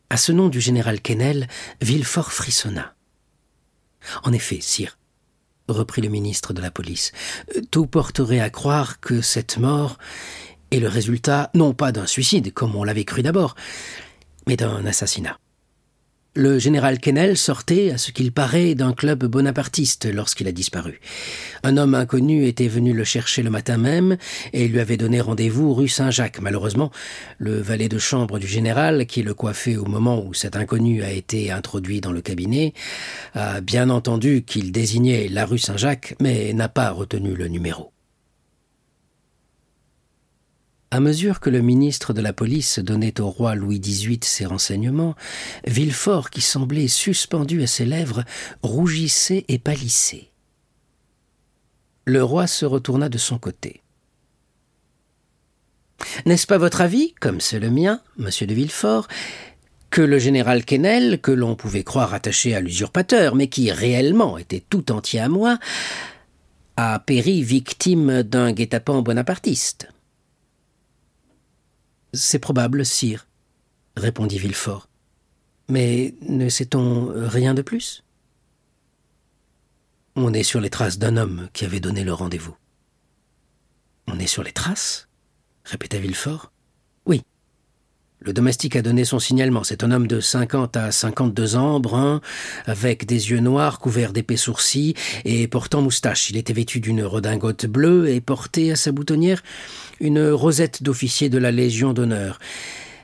À 0.09 0.17
ce 0.17 0.31
nom 0.31 0.49
du 0.49 0.59
général 0.59 1.01
Quesnel, 1.01 1.47
Villefort 1.81 2.31
frissonna. 2.31 2.95
En 4.23 4.33
effet, 4.33 4.59
sire, 4.61 4.97
reprit 5.67 6.01
le 6.01 6.09
ministre 6.09 6.53
de 6.53 6.61
la 6.61 6.71
police, 6.71 7.11
tout 7.71 7.85
porterait 7.85 8.39
à 8.39 8.49
croire 8.49 8.99
que 8.99 9.21
cette 9.21 9.57
mort 9.57 9.97
est 10.71 10.79
le 10.79 10.87
résultat 10.87 11.51
non 11.53 11.73
pas 11.73 11.91
d'un 11.91 12.05
suicide, 12.05 12.53
comme 12.53 12.75
on 12.75 12.83
l'avait 12.83 13.05
cru 13.05 13.21
d'abord, 13.21 13.55
mais 14.47 14.55
d'un 14.55 14.85
assassinat. 14.85 15.37
Le 16.35 16.59
général 16.59 16.99
Quesnel 16.99 17.37
sortait, 17.37 17.89
à 17.89 17.97
ce 17.97 18.11
qu'il 18.11 18.31
paraît, 18.31 18.75
d'un 18.75 18.93
club 18.93 19.25
bonapartiste 19.25 20.05
lorsqu'il 20.05 20.47
a 20.47 20.51
disparu. 20.51 21.01
Un 21.63 21.75
homme 21.75 21.95
inconnu 21.95 22.45
était 22.45 22.67
venu 22.67 22.93
le 22.93 23.03
chercher 23.03 23.41
le 23.41 23.49
matin 23.49 23.77
même 23.77 24.15
et 24.53 24.67
lui 24.67 24.79
avait 24.79 24.95
donné 24.95 25.21
rendez-vous 25.21 25.73
rue 25.73 25.87
Saint-Jacques. 25.87 26.39
Malheureusement, 26.39 26.91
le 27.39 27.59
valet 27.59 27.89
de 27.89 27.97
chambre 27.97 28.37
du 28.37 28.47
général, 28.47 29.07
qui 29.07 29.23
le 29.23 29.33
coiffait 29.33 29.75
au 29.75 29.85
moment 29.85 30.23
où 30.23 30.35
cet 30.35 30.55
inconnu 30.55 31.03
a 31.03 31.11
été 31.11 31.51
introduit 31.51 31.99
dans 31.99 32.11
le 32.11 32.21
cabinet, 32.21 32.73
a 33.33 33.59
bien 33.59 33.89
entendu 33.89 34.43
qu'il 34.43 34.71
désignait 34.71 35.29
la 35.29 35.45
rue 35.45 35.57
Saint-Jacques, 35.57 36.15
mais 36.21 36.53
n'a 36.53 36.69
pas 36.69 36.91
retenu 36.91 37.33
le 37.33 37.47
numéro. 37.47 37.91
À 40.91 40.99
mesure 40.99 41.39
que 41.39 41.51
le 41.51 41.61
ministre 41.61 42.13
de 42.13 42.21
la 42.21 42.33
police 42.33 42.79
donnait 42.79 43.21
au 43.21 43.29
roi 43.29 43.53
Louis 43.53 43.79
XVIII 43.79 44.21
ses 44.23 44.47
renseignements, 44.47 45.15
Villefort, 45.67 46.31
qui 46.31 46.41
semblait 46.41 46.87
suspendu 46.87 47.61
à 47.61 47.67
ses 47.67 47.85
lèvres, 47.85 48.23
rougissait 48.63 49.45
et 49.49 49.59
pâlissait. 49.59 50.31
Le 52.05 52.23
roi 52.23 52.47
se 52.47 52.65
retourna 52.65 53.07
de 53.07 53.19
son 53.19 53.37
côté. 53.37 53.83
N'est-ce 56.25 56.47
pas 56.47 56.57
votre 56.57 56.81
avis, 56.81 57.13
comme 57.19 57.39
c'est 57.39 57.59
le 57.59 57.69
mien, 57.69 58.01
monsieur 58.17 58.47
de 58.47 58.55
Villefort, 58.55 59.07
que 59.91 60.01
le 60.01 60.17
général 60.17 60.65
Quesnel, 60.65 61.21
que 61.21 61.31
l'on 61.31 61.55
pouvait 61.55 61.83
croire 61.83 62.15
attaché 62.15 62.55
à 62.55 62.61
l'usurpateur, 62.61 63.35
mais 63.35 63.47
qui 63.47 63.71
réellement 63.71 64.39
était 64.39 64.63
tout 64.67 64.91
entier 64.91 65.19
à 65.19 65.29
moi, 65.29 65.59
a 66.77 66.97
péri 66.97 67.43
victime 67.43 68.23
d'un 68.23 68.53
guet-apens 68.53 69.03
bonapartiste? 69.03 69.89
C'est 72.13 72.39
probable, 72.39 72.85
sire, 72.85 73.27
répondit 73.95 74.39
Villefort. 74.39 74.89
Mais 75.67 76.15
ne 76.21 76.49
sait-on 76.49 77.11
rien 77.13 77.53
de 77.53 77.61
plus? 77.61 78.03
On 80.15 80.33
est 80.33 80.43
sur 80.43 80.59
les 80.59 80.69
traces 80.69 80.97
d'un 80.97 81.17
homme 81.17 81.49
qui 81.53 81.65
avait 81.65 81.79
donné 81.79 82.03
le 82.03 82.13
rendez-vous. 82.13 82.55
On 84.07 84.19
est 84.19 84.27
sur 84.27 84.43
les 84.43 84.51
traces? 84.51 85.07
répéta 85.63 85.99
Villefort. 85.99 86.51
Oui. 87.05 87.21
Le 88.19 88.33
domestique 88.33 88.75
a 88.75 88.81
donné 88.81 89.05
son 89.05 89.19
signalement. 89.19 89.63
C'est 89.63 89.83
un 89.83 89.91
homme 89.91 90.07
de 90.07 90.19
cinquante 90.19 90.75
à 90.75 90.91
cinquante-deux 90.91 91.55
ans, 91.55 91.79
brun, 91.79 92.19
avec 92.65 93.05
des 93.05 93.29
yeux 93.29 93.39
noirs 93.39 93.79
couverts 93.79 94.11
d'épais 94.11 94.35
sourcils 94.35 94.95
et 95.23 95.47
portant 95.47 95.81
moustache. 95.81 96.31
Il 96.31 96.37
était 96.37 96.53
vêtu 96.53 96.79
d'une 96.81 97.03
redingote 97.03 97.67
bleue 97.67 98.09
et 98.09 98.19
portait 98.19 98.71
à 98.71 98.75
sa 98.75 98.91
boutonnière 98.91 99.43
une 99.99 100.29
rosette 100.29 100.83
d'officier 100.83 101.29
de 101.29 101.37
la 101.37 101.51
Légion 101.51 101.93
d'honneur. 101.93 102.39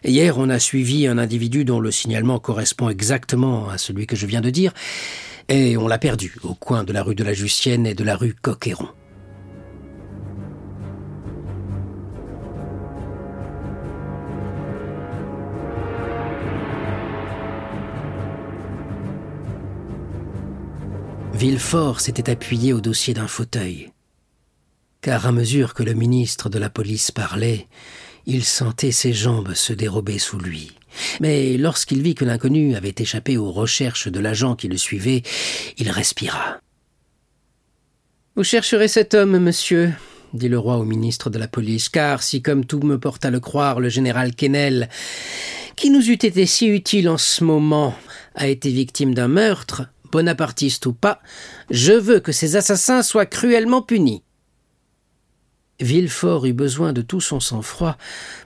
Hier, 0.04 0.38
on 0.38 0.50
a 0.50 0.60
suivi 0.60 1.08
un 1.08 1.18
individu 1.18 1.66
dont 1.66 1.80
le 1.80 1.92
signalement 1.92 2.40
correspond 2.40 2.90
exactement 2.90 3.70
à 3.70 3.78
celui 3.78 4.06
que 4.06 4.16
je 4.16 4.28
viens 4.28 4.42
de 4.42 4.50
dire, 4.50 4.72
et 5.50 5.78
on 5.78 5.88
l'a 5.88 5.98
perdu 5.98 6.36
au 6.44 6.54
coin 6.54 6.84
de 6.84 6.94
la 6.94 7.04
rue 7.04 7.16
de 7.16 7.24
la 7.24 7.34
Justienne 7.34 7.88
et 7.88 7.96
de 7.96 8.04
la 8.04 8.16
rue 8.16 8.36
Coquéron. 8.40 8.88
Villefort 21.34 22.00
s'était 22.00 22.30
appuyé 22.30 22.72
au 22.72 22.80
dossier 22.80 23.14
d'un 23.14 23.28
fauteuil 23.28 23.90
car 25.06 25.28
à 25.28 25.32
mesure 25.32 25.76
que 25.76 25.84
le 25.84 25.94
ministre 25.94 26.50
de 26.50 26.58
la 26.58 26.72
police 26.72 27.12
parlait, 27.12 27.68
Il 28.26 28.44
sentait 28.44 28.92
ses 28.92 29.14
jambes 29.14 29.54
se 29.54 29.72
dérober 29.72 30.18
sous 30.18 30.40
lui. 30.40 30.72
Mais 31.20 31.58
lorsqu'il 31.58 32.02
vit 32.02 32.16
que 32.16 32.26
l'inconnu 32.26 32.76
avait 32.76 32.96
échappé 32.98 33.38
aux 33.38 33.52
recherches 33.52 34.08
de 34.08 34.20
l'agent 34.20 34.56
qui 34.56 34.68
le 34.68 34.78
suivait, 34.78 35.22
il 35.78 35.92
respira. 35.92 36.58
Vous 38.36 38.44
chercherez 38.44 38.88
cet 38.88 39.14
homme, 39.14 39.38
monsieur, 39.38 39.94
dit 40.34 40.50
le 40.50 40.58
roi 40.58 40.78
au 40.78 40.86
ministre 40.86 41.30
de 41.30 41.38
la 41.38 41.48
police, 41.48 41.88
car 41.88 42.24
si, 42.24 42.42
comme 42.42 42.66
tout 42.66 42.80
me 42.80 42.98
porte 42.98 43.26
à 43.26 43.30
le 43.30 43.40
croire, 43.40 43.80
le 43.80 43.90
général 43.90 44.34
Kennel, 44.34 44.90
qui 45.76 45.92
nous 45.92 46.10
eût 46.10 46.14
été 46.14 46.48
si 46.48 46.66
utile 46.66 47.10
en 47.10 47.20
ce 47.20 47.44
moment, 47.44 47.94
a 48.34 48.48
été 48.48 48.72
victime 48.72 49.14
d'un 49.14 49.28
meurtre, 49.28 49.84
bonapartiste 50.12 50.88
ou 50.88 50.94
pas, 50.94 51.22
je 51.70 51.94
veux 51.94 52.20
que 52.20 52.32
ces 52.32 52.56
assassins 52.56 53.04
soient 53.04 53.28
cruellement 53.28 53.84
punis. 53.84 54.24
Villefort 55.80 56.46
eut 56.46 56.54
besoin 56.54 56.94
de 56.94 57.02
tout 57.02 57.22
son 57.22 57.40
sang-froid 57.40 57.98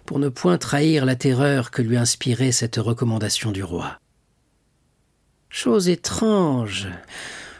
pour 0.05 0.19
ne 0.19 0.29
point 0.29 0.57
trahir 0.57 1.05
la 1.05 1.15
terreur 1.15 1.71
que 1.71 1.81
lui 1.81 1.98
inspirait 1.98 2.51
cette 2.51 2.77
recommandation 2.77 3.51
du 3.51 3.63
roi. 3.63 4.00
Chose 5.50 5.89
étrange, 5.89 6.88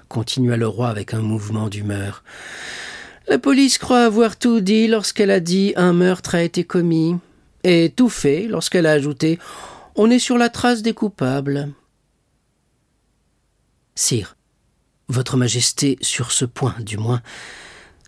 continua 0.08 0.58
le 0.58 0.68
roi 0.68 0.90
avec 0.90 1.14
un 1.14 1.22
mouvement 1.22 1.70
d'humeur. 1.70 2.24
La 3.28 3.38
police 3.38 3.78
croit 3.78 4.06
avoir 4.06 4.38
tout 4.38 4.60
dit 4.60 4.88
lorsqu'elle 4.88 5.32
a 5.32 5.40
dit 5.40 5.74
un 5.76 5.94
meurtre 5.94 6.36
a 6.36 6.42
été 6.42 6.64
commis, 6.64 7.18
et 7.64 7.94
tout 7.96 8.10
fait 8.10 8.48
lorsqu'elle 8.48 8.86
a 8.86 8.92
ajouté 8.92 9.40
on 10.02 10.10
est 10.10 10.20
sur 10.20 10.38
la 10.38 10.48
trace 10.48 10.82
des 10.82 10.94
coupables. 10.94 11.74
Sire, 13.96 14.38
votre 15.10 15.36
Majesté, 15.36 15.98
sur 16.00 16.32
ce 16.32 16.46
point 16.46 16.76
du 16.80 16.98
moins, 16.98 17.22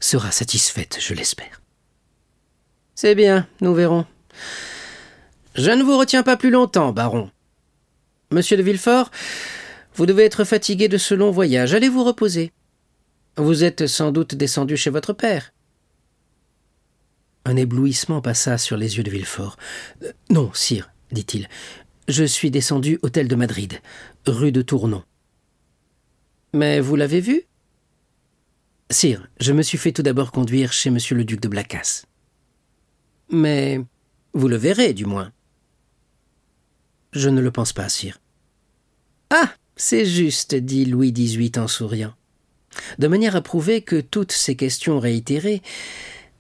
sera 0.02 0.32
satisfaite, 0.32 0.98
je 1.00 1.14
l'espère. 1.14 1.62
C'est 2.96 3.16
bien, 3.16 3.48
nous 3.62 3.74
verrons. 3.74 4.06
Je 5.56 5.72
ne 5.72 5.84
vous 5.84 5.98
retiens 5.98 6.24
pas 6.24 6.36
plus 6.36 6.50
longtemps, 6.50 6.92
baron. 6.92 7.32
Monsieur 8.32 8.58
de 8.58 8.64
Villefort, 8.64 9.12
vous 9.96 10.06
devez 10.06 10.24
être 10.24 10.44
fatigué 10.44 10.88
de 10.88 10.98
ce 10.98 11.14
long 11.14 11.32
voyage. 11.32 11.74
Allez 11.74 11.90
vous 11.90 12.04
reposer. 12.04 12.52
Vous 13.38 13.64
êtes 13.64 13.88
sans 13.88 14.12
doute 14.12 14.36
descendu 14.36 14.76
chez 14.78 14.90
votre 14.90 15.14
père. 15.14 15.54
Un 17.46 17.56
éblouissement 17.56 18.22
passa 18.22 18.58
sur 18.58 18.78
les 18.78 18.98
yeux 18.98 19.04
de 19.04 19.10
Villefort. 19.10 19.58
Euh, 20.04 20.12
non, 20.30 20.52
sire, 20.54 20.92
dit-il. 21.12 21.48
Je 22.08 22.24
suis 22.24 22.52
descendu 22.52 23.00
hôtel 23.02 23.28
de 23.28 23.36
Madrid, 23.36 23.80
rue 24.28 24.52
de 24.52 24.62
Tournon. 24.62 25.04
Mais 26.54 26.80
vous 26.80 26.96
l'avez 26.96 27.20
vu? 27.20 27.44
Sire, 28.92 29.28
je 29.40 29.54
me 29.54 29.62
suis 29.62 29.78
fait 29.78 29.92
tout 29.92 30.04
d'abord 30.04 30.32
conduire 30.32 30.74
chez 30.74 30.90
monsieur 30.90 31.16
le 31.16 31.24
duc 31.24 31.40
de 31.40 31.48
Blacas. 31.48 32.04
Mais 33.30 33.80
vous 34.34 34.48
le 34.48 34.58
verrez, 34.58 34.94
du 34.94 35.06
moins. 35.06 35.32
Je 37.14 37.30
ne 37.30 37.42
le 37.42 37.52
pense 37.52 37.74
pas, 37.74 37.90
sire. 37.90 38.20
Ah 39.30 39.54
c'est 39.78 40.06
juste, 40.06 40.54
dit 40.54 40.86
Louis 40.86 41.12
XVIII 41.12 41.58
en 41.58 41.68
souriant 41.68 42.14
de 43.00 43.08
manière 43.08 43.36
à 43.36 43.42
prouver 43.42 43.82
que 43.82 44.00
toutes 44.00 44.32
ces 44.32 44.56
questions 44.56 45.00
réitérées 45.00 45.62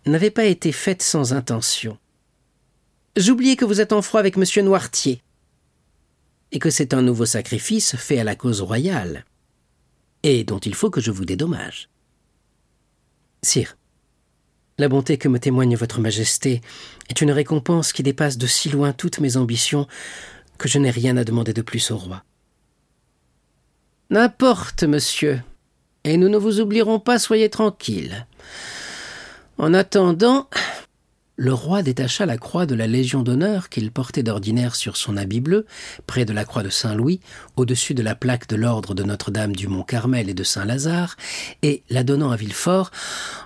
n'avaient 0.06 0.32
pas 0.32 0.46
été 0.46 0.72
faites 0.72 1.02
sans 1.02 1.34
intention. 1.34 1.98
J'oubliais 3.18 3.56
que 3.56 3.66
vous 3.66 3.82
êtes 3.82 3.94
en 3.94 4.02
froid 4.02 4.20
avec 4.20 4.38
M. 4.38 4.66
Noirtier, 4.66 5.22
et 6.52 6.60
que 6.60 6.70
c'est 6.70 6.94
un 6.94 7.02
nouveau 7.02 7.26
sacrifice 7.26 7.96
fait 7.96 8.20
à 8.20 8.24
la 8.24 8.36
cause 8.36 8.62
royale, 8.62 9.26
et 10.24 10.44
dont 10.44 10.60
il 10.60 10.76
faut 10.76 10.90
que 10.90 11.02
je 11.02 11.12
vous 11.12 11.26
dédommage. 11.26 11.91
Sire, 13.44 13.76
la 14.78 14.88
bonté 14.88 15.18
que 15.18 15.28
me 15.28 15.40
témoigne 15.40 15.76
votre 15.76 16.00
Majesté 16.00 16.62
est 17.10 17.22
une 17.22 17.32
récompense 17.32 17.92
qui 17.92 18.04
dépasse 18.04 18.38
de 18.38 18.46
si 18.46 18.70
loin 18.70 18.94
toutes 18.94 19.20
mes 19.20 19.36
ambitions 19.36 19.88
que 20.60 20.68
je 20.68 20.78
n'ai 20.78 20.92
rien 20.92 21.18
à 21.18 21.24
demander 21.24 21.52
de 21.52 21.64
plus 21.64 21.90
au 21.90 21.98
roi. 21.98 22.24
N'importe, 24.12 24.84
monsieur, 24.84 25.42
et 26.04 26.18
nous 26.18 26.30
ne 26.30 26.38
vous 26.38 26.60
oublierons 26.60 27.00
pas, 27.00 27.18
soyez 27.18 27.50
tranquille. 27.50 28.28
En 29.58 29.74
attendant, 29.74 30.48
le 31.38 31.54
roi 31.54 31.82
détacha 31.82 32.26
la 32.26 32.38
croix 32.38 32.66
de 32.66 32.76
la 32.76 32.88
Légion 32.88 33.24
d'honneur 33.24 33.70
qu'il 33.70 33.92
portait 33.92 34.22
d'ordinaire 34.22 34.76
sur 34.76 34.98
son 34.98 35.18
habit 35.18 35.40
bleu, 35.40 35.66
près 36.06 36.26
de 36.26 36.34
la 36.34 36.46
croix 36.46 36.62
de 36.62 36.70
Saint-Louis, 36.70 37.20
au-dessus 37.56 37.94
de 37.94 38.04
la 38.04 38.16
plaque 38.16 38.48
de 38.48 38.56
l'ordre 38.56 38.94
de 38.94 39.04
Notre-Dame 39.04 39.56
du 39.56 39.68
Mont-Carmel 39.68 40.30
et 40.30 40.34
de 40.34 40.44
Saint-Lazare, 40.44 41.16
et 41.64 41.84
la 41.90 42.04
donnant 42.04 42.32
à 42.32 42.36
Villefort. 42.36 42.92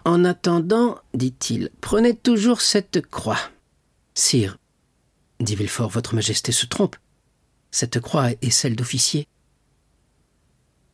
En 0.03 0.25
attendant, 0.25 0.97
dit-il, 1.13 1.69
prenez 1.79 2.15
toujours 2.15 2.61
cette 2.61 3.05
croix. 3.05 3.39
Sire, 4.13 4.57
dit 5.39 5.55
Villefort, 5.55 5.89
votre 5.89 6.15
majesté 6.15 6.51
se 6.51 6.65
trompe. 6.65 6.95
Cette 7.71 7.99
croix 7.99 8.31
est 8.41 8.49
celle 8.49 8.75
d'officier. 8.75 9.27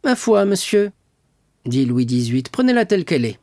Ma 0.04 0.16
foi, 0.16 0.46
monsieur, 0.46 0.92
dit 1.66 1.86
Louis 1.86 2.06
XVIII, 2.06 2.44
prenez-la 2.52 2.86
telle 2.86 3.06
qu'elle 3.06 3.26
est. 3.26 3.40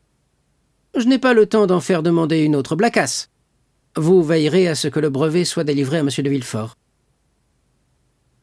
Je 0.97 1.07
n'ai 1.07 1.19
pas 1.19 1.35
le 1.35 1.47
temps 1.47 1.67
d'en 1.67 1.81
faire 1.81 2.03
demander 2.03 2.41
une 2.41 2.57
autre 2.57 2.77
blacasse. 2.77 3.31
Vous 3.96 4.22
veillerez 4.22 4.68
à 4.68 4.74
ce 4.74 4.88
que 4.88 5.01
le 5.01 5.11
brevet 5.11 5.44
soit 5.44 5.64
délivré 5.64 5.98
à 5.98 6.01
M. 6.01 6.09
de 6.09 6.31
Villefort. 6.31 6.77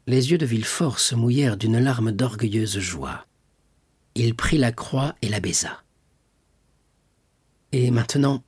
Les 0.07 0.31
yeux 0.31 0.37
de 0.37 0.45
Villefort 0.45 0.99
se 0.99 1.15
mouillèrent 1.15 1.57
d'une 1.57 1.79
larme 1.79 2.11
d'orgueilleuse 2.11 2.79
joie. 2.79 3.25
Il 4.15 4.35
prit 4.35 4.57
la 4.57 4.71
croix 4.71 5.15
et 5.21 5.29
la 5.29 5.39
baisa. 5.39 5.81
Et 7.71 7.91
maintenant, 7.91 8.43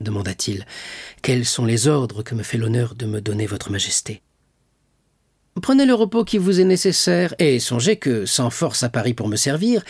demanda-t-il, 0.00 0.66
quels 1.22 1.44
sont 1.44 1.64
les 1.64 1.86
ordres 1.86 2.22
que 2.22 2.34
me 2.34 2.42
fait 2.42 2.58
l'honneur 2.58 2.94
de 2.94 3.06
me 3.06 3.20
donner 3.20 3.46
votre 3.46 3.70
Majesté? 3.70 4.22
Prenez 5.60 5.84
le 5.84 5.94
repos 5.94 6.24
qui 6.24 6.38
vous 6.38 6.60
est 6.60 6.64
nécessaire, 6.64 7.34
et 7.38 7.58
songez 7.60 7.96
que, 7.96 8.24
sans 8.24 8.50
force 8.50 8.82
à 8.82 8.88
Paris 8.88 9.14
pour 9.14 9.28
me 9.28 9.36
servir, 9.36 9.84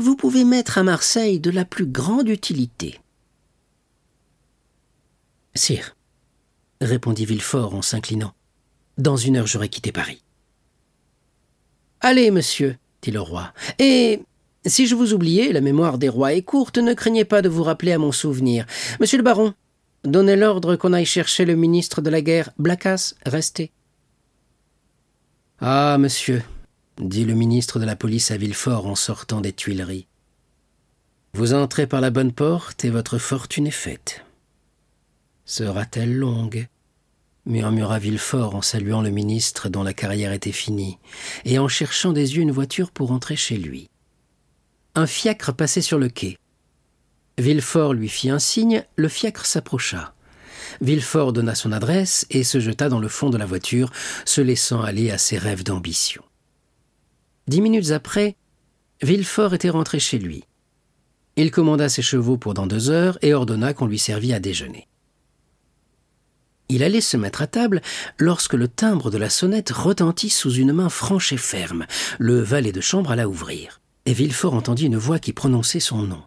vous 0.00 0.16
pouvez 0.16 0.44
mettre 0.44 0.78
à 0.78 0.84
Marseille 0.84 1.40
de 1.40 1.50
la 1.50 1.64
plus 1.64 1.86
grande 1.86 2.28
utilité. 2.28 3.00
Sire, 5.56 5.96
répondit 6.80 7.26
Villefort 7.26 7.74
en 7.74 7.82
s'inclinant, 7.82 8.32
dans 8.98 9.16
une 9.16 9.36
heure 9.36 9.46
j'aurai 9.46 9.68
quitté 9.68 9.92
Paris. 9.92 10.22
Allez, 12.00 12.30
monsieur, 12.30 12.76
dit 13.02 13.10
le 13.10 13.20
roi, 13.20 13.52
et 13.78 14.20
si 14.66 14.86
je 14.86 14.96
vous 14.96 15.14
oubliais, 15.14 15.52
la 15.52 15.60
mémoire 15.60 15.96
des 15.96 16.08
rois 16.08 16.34
est 16.34 16.42
courte, 16.42 16.78
ne 16.78 16.92
craignez 16.92 17.24
pas 17.24 17.40
de 17.40 17.48
vous 17.48 17.62
rappeler 17.62 17.92
à 17.92 17.98
mon 17.98 18.10
souvenir. 18.12 18.66
Monsieur 19.00 19.16
le 19.16 19.22
baron, 19.22 19.54
donnez 20.04 20.34
l'ordre 20.34 20.74
qu'on 20.74 20.92
aille 20.92 21.06
chercher 21.06 21.44
le 21.44 21.54
ministre 21.54 22.02
de 22.02 22.10
la 22.10 22.20
guerre. 22.20 22.50
Blacas, 22.58 23.14
restez. 23.24 23.70
Ah, 25.60 25.96
monsieur, 25.98 26.42
dit 26.98 27.24
le 27.24 27.34
ministre 27.34 27.78
de 27.78 27.84
la 27.84 27.96
police 27.96 28.32
à 28.32 28.36
Villefort 28.36 28.86
en 28.86 28.96
sortant 28.96 29.40
des 29.40 29.52
Tuileries. 29.52 30.08
Vous 31.32 31.54
entrez 31.54 31.86
par 31.86 32.00
la 32.00 32.10
bonne 32.10 32.32
porte 32.32 32.84
et 32.84 32.90
votre 32.90 33.18
fortune 33.18 33.68
est 33.68 33.70
faite. 33.70 34.25
Sera-t-elle 35.46 36.14
longue? 36.14 36.66
murmura 37.46 38.00
Villefort 38.00 38.56
en 38.56 38.62
saluant 38.62 39.00
le 39.00 39.10
ministre 39.10 39.68
dont 39.68 39.84
la 39.84 39.94
carrière 39.94 40.32
était 40.32 40.50
finie, 40.50 40.98
et 41.44 41.60
en 41.60 41.68
cherchant 41.68 42.12
des 42.12 42.34
yeux 42.34 42.42
une 42.42 42.50
voiture 42.50 42.90
pour 42.90 43.12
entrer 43.12 43.36
chez 43.36 43.56
lui. 43.56 43.88
Un 44.96 45.06
fiacre 45.06 45.54
passait 45.54 45.82
sur 45.82 46.00
le 46.00 46.08
quai. 46.08 46.36
Villefort 47.38 47.94
lui 47.94 48.08
fit 48.08 48.28
un 48.28 48.40
signe, 48.40 48.84
le 48.96 49.08
fiacre 49.08 49.46
s'approcha. 49.46 50.14
Villefort 50.80 51.32
donna 51.32 51.54
son 51.54 51.70
adresse 51.70 52.26
et 52.30 52.42
se 52.42 52.58
jeta 52.58 52.88
dans 52.88 52.98
le 52.98 53.08
fond 53.08 53.30
de 53.30 53.38
la 53.38 53.46
voiture, 53.46 53.92
se 54.24 54.40
laissant 54.40 54.82
aller 54.82 55.12
à 55.12 55.18
ses 55.18 55.38
rêves 55.38 55.62
d'ambition. 55.62 56.24
Dix 57.46 57.60
minutes 57.60 57.92
après, 57.92 58.34
Villefort 59.00 59.54
était 59.54 59.70
rentré 59.70 60.00
chez 60.00 60.18
lui. 60.18 60.42
Il 61.36 61.52
commanda 61.52 61.88
ses 61.88 62.02
chevaux 62.02 62.36
pour 62.36 62.54
dans 62.54 62.66
deux 62.66 62.90
heures 62.90 63.16
et 63.22 63.34
ordonna 63.34 63.74
qu'on 63.74 63.86
lui 63.86 64.00
servît 64.00 64.32
à 64.32 64.40
déjeuner. 64.40 64.88
Il 66.68 66.82
allait 66.82 67.00
se 67.00 67.16
mettre 67.16 67.42
à 67.42 67.46
table 67.46 67.80
lorsque 68.18 68.54
le 68.54 68.68
timbre 68.68 69.10
de 69.10 69.18
la 69.18 69.30
sonnette 69.30 69.70
retentit 69.70 70.30
sous 70.30 70.52
une 70.52 70.72
main 70.72 70.88
franche 70.88 71.32
et 71.32 71.36
ferme. 71.36 71.86
Le 72.18 72.40
valet 72.40 72.72
de 72.72 72.80
chambre 72.80 73.12
alla 73.12 73.28
ouvrir, 73.28 73.80
et 74.04 74.12
Villefort 74.12 74.54
entendit 74.54 74.86
une 74.86 74.96
voix 74.96 75.18
qui 75.18 75.32
prononçait 75.32 75.80
son 75.80 76.02
nom. 76.02 76.22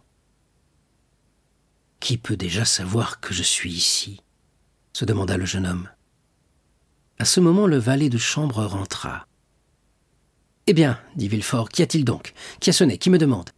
Qui 2.00 2.18
peut 2.18 2.38
déjà 2.38 2.64
savoir 2.64 3.20
que 3.20 3.34
je 3.34 3.44
suis 3.44 3.74
ici? 3.74 4.22
se 4.94 5.06
demanda 5.06 5.38
le 5.38 5.46
jeune 5.46 5.68
homme. 5.68 5.90
À 7.20 7.26
ce 7.26 7.42
moment, 7.42 7.68
le 7.68 7.78
valet 7.78 8.10
de 8.10 8.18
chambre 8.18 8.64
rentra. 8.64 9.28
Eh 10.68 10.74
bien, 10.74 11.00
dit 11.16 11.28
Villefort, 11.28 11.70
qu'y 11.70 11.82
a-t-il 11.82 12.06
donc? 12.06 12.34
Qui 12.60 12.70
a 12.70 12.74
sonné? 12.74 12.98
Qui 12.98 13.10
me 13.10 13.18
demande? 13.18 13.50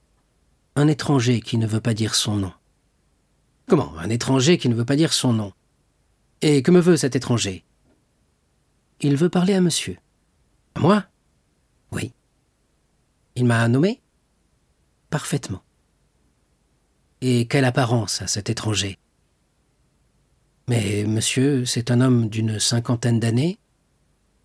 Un 0.75 0.87
étranger 0.87 1.41
qui 1.41 1.57
ne 1.57 1.67
veut 1.67 1.81
pas 1.81 1.93
dire 1.93 2.15
son 2.15 2.37
nom. 2.37 2.53
Comment? 3.67 3.93
Un 3.99 4.09
étranger 4.09 4.57
qui 4.57 4.69
ne 4.69 4.75
veut 4.75 4.85
pas 4.85 4.95
dire 4.95 5.13
son 5.13 5.33
nom? 5.33 5.53
Et 6.41 6.63
que 6.63 6.71
me 6.71 6.79
veut 6.79 6.97
cet 6.97 7.15
étranger? 7.15 7.63
Il 8.99 9.15
veut 9.15 9.29
parler 9.29 9.53
à 9.53 9.61
monsieur. 9.61 9.97
À 10.75 10.79
moi? 10.79 11.05
Oui. 11.91 12.13
Il 13.35 13.45
m'a 13.45 13.67
nommé? 13.67 14.01
Parfaitement. 15.09 15.61
Et 17.21 17.45
quelle 17.47 17.65
apparence 17.65 18.21
a 18.23 18.27
cet 18.27 18.49
étranger? 18.49 18.97
Mais 20.67 21.03
monsieur, 21.03 21.65
c'est 21.65 21.91
un 21.91 22.01
homme 22.01 22.29
d'une 22.29 22.59
cinquantaine 22.59 23.19
d'années. 23.19 23.59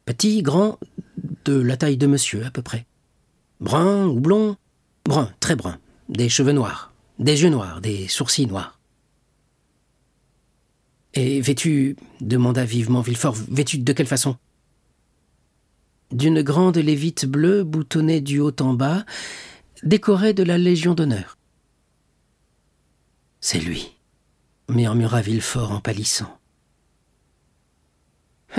Petit, 0.04 0.42
grand, 0.42 0.78
de 1.44 1.58
la 1.58 1.76
taille 1.76 1.96
de 1.96 2.06
monsieur 2.06 2.44
à 2.44 2.50
peu 2.50 2.62
près. 2.62 2.86
Brun 3.60 4.06
ou 4.06 4.20
blond? 4.20 4.56
Brun, 5.04 5.32
très 5.40 5.56
brun. 5.56 5.78
Des 6.10 6.28
cheveux 6.28 6.52
noirs, 6.52 6.92
des 7.18 7.42
yeux 7.42 7.48
noirs, 7.48 7.80
des 7.80 8.06
sourcils 8.08 8.46
noirs. 8.46 8.75
Et 11.16 11.40
vêtu, 11.40 11.96
demanda 12.20 12.66
vivement 12.66 13.00
Villefort, 13.00 13.34
vêtu 13.50 13.78
de 13.78 13.92
quelle 13.94 14.06
façon? 14.06 14.36
D'une 16.12 16.42
grande 16.42 16.76
lévite 16.76 17.24
bleue 17.24 17.64
boutonnée 17.64 18.20
du 18.20 18.38
haut 18.38 18.54
en 18.60 18.74
bas, 18.74 19.04
décorée 19.82 20.34
de 20.34 20.42
la 20.42 20.58
Légion 20.58 20.92
d'honneur. 20.92 21.38
C'est 23.40 23.58
lui, 23.58 23.96
murmura 24.68 25.22
Villefort 25.22 25.72
en 25.72 25.80
pâlissant. 25.80 26.38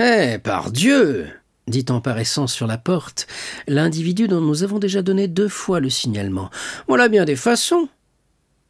Eh, 0.00 0.38
par 0.38 0.72
Dieu 0.72 1.28
dit 1.68 1.84
en 1.90 2.00
paraissant 2.00 2.46
sur 2.46 2.66
la 2.66 2.78
porte 2.78 3.26
l'individu 3.66 4.26
dont 4.26 4.40
nous 4.40 4.62
avons 4.64 4.78
déjà 4.78 5.02
donné 5.02 5.28
deux 5.28 5.48
fois 5.48 5.80
le 5.80 5.90
signalement. 5.90 6.50
Voilà 6.88 7.08
bien 7.08 7.24
des 7.24 7.36
façons. 7.36 7.88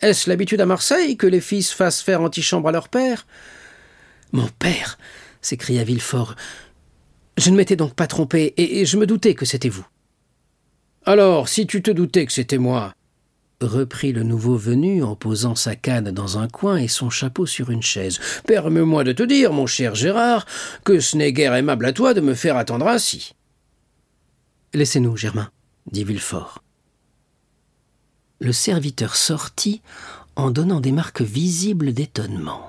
Est-ce 0.01 0.29
l'habitude 0.29 0.61
à 0.61 0.66
Marseille 0.66 1.16
que 1.16 1.27
les 1.27 1.40
fils 1.40 1.72
fassent 1.72 2.03
faire 2.03 2.20
antichambre 2.20 2.68
à 2.68 2.72
leur 2.72 2.88
père? 2.88 3.27
Mon 4.33 4.49
père 4.59 4.99
s'écria 5.41 5.85
Villefort. 5.85 6.35
Je 7.37 7.51
ne 7.51 7.57
m'étais 7.57 7.77
donc 7.77 7.95
pas 7.95 8.07
trompé, 8.07 8.55
et 8.57 8.85
je 8.85 8.97
me 8.97 9.07
doutais 9.07 9.35
que 9.35 9.45
c'était 9.45 9.69
vous. 9.69 9.87
Alors, 11.05 11.49
si 11.49 11.67
tu 11.67 11.83
te 11.83 11.91
doutais 11.91 12.27
que 12.27 12.33
c'était 12.33 12.59
moi, 12.59 12.93
reprit 13.61 14.12
le 14.12 14.23
nouveau 14.23 14.57
venu 14.57 15.03
en 15.03 15.17
posant 15.17 15.55
sa 15.55 15.75
canne 15.75 16.11
dans 16.11 16.38
un 16.38 16.49
coin 16.49 16.77
et 16.77 16.88
son 16.88 17.11
chapeau 17.11 17.47
sur 17.47 17.71
une 17.71 17.83
chaise. 17.83 18.19
Permets-moi 18.47 19.05
de 19.05 19.12
te 19.12 19.23
dire, 19.23 19.53
mon 19.53 19.67
cher 19.67 19.95
Gérard, 19.95 20.47
que 20.85 21.01
ce 21.01 21.17
n'est 21.17 21.33
guère 21.33 21.55
aimable 21.55 21.87
à 21.87 21.93
toi 21.93 22.14
de 22.14 22.21
me 22.21 22.35
faire 22.35 22.57
attendre 22.57 22.87
ainsi. 22.87 23.35
Laissez-nous, 24.75 25.17
Germain, 25.17 25.51
dit 25.91 26.05
Villefort. 26.05 26.62
Le 28.41 28.53
serviteur 28.53 29.17
sortit 29.17 29.83
en 30.37 30.51
donnant 30.51 30.81
des 30.81 30.93
marques 30.93 31.23
visibles 31.23 31.93
d'étonnement. 31.93 32.67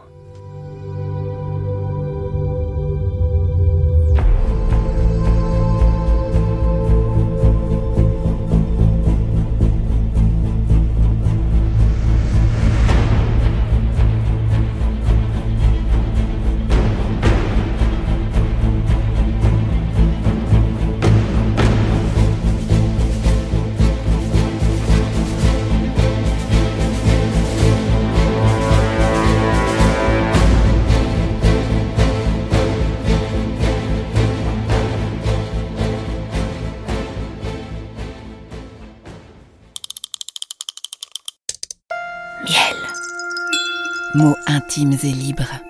Et 44.86 45.12
libres. 45.12 45.68